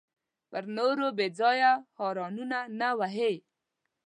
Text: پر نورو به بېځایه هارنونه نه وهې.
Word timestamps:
پر 0.49 0.63
نورو 0.77 1.07
به 1.11 1.15
بېځایه 1.17 1.71
هارنونه 1.97 2.59
نه 2.79 2.89
وهې. 2.97 3.33